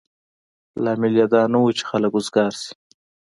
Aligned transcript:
لامل 0.83 1.13
یې 1.19 1.25
دا 1.33 1.41
نه 1.51 1.57
و 1.61 1.65
چې 1.77 1.83
خلک 1.89 2.11
وزګار 2.13 2.53
شي. 2.61 2.71